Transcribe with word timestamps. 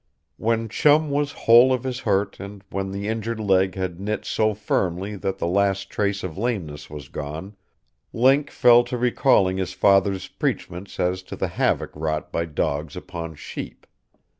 When 0.37 0.67
Chum 0.67 1.11
was 1.11 1.31
whole 1.45 1.71
of 1.71 1.83
his 1.83 1.99
hurt 1.99 2.39
and 2.39 2.63
when 2.71 2.89
the 2.89 3.07
injured 3.07 3.39
leg 3.39 3.75
had 3.75 3.99
knit 3.99 4.25
so 4.25 4.55
firmly 4.55 5.15
that 5.17 5.37
the 5.37 5.45
last 5.45 5.91
trace 5.91 6.23
of 6.23 6.39
lameness 6.39 6.89
was 6.89 7.07
gone, 7.07 7.55
Link 8.11 8.49
fell 8.49 8.83
to 8.85 8.97
recalling 8.97 9.57
his 9.57 9.73
father's 9.73 10.27
preachments 10.27 10.99
as 10.99 11.21
to 11.21 11.35
the 11.35 11.49
havoc 11.49 11.91
wrought 11.95 12.31
by 12.31 12.45
dogs 12.45 12.95
upon 12.95 13.35
sheep. 13.35 13.85